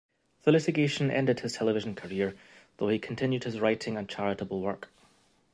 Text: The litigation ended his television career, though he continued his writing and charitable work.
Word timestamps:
The 0.45 0.51
litigation 0.51 1.11
ended 1.11 1.41
his 1.41 1.53
television 1.53 1.93
career, 1.93 2.35
though 2.77 2.87
he 2.89 2.97
continued 2.97 3.43
his 3.43 3.59
writing 3.59 3.97
and 3.97 4.09
charitable 4.09 4.59
work. 4.59 4.89